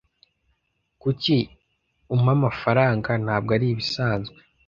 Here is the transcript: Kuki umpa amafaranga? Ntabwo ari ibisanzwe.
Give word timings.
Kuki 1.01 1.37
umpa 2.13 2.31
amafaranga? 2.37 3.09
Ntabwo 3.23 3.49
ari 3.57 3.67
ibisanzwe. 3.73 4.37